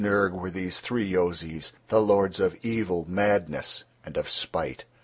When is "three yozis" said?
0.79-1.73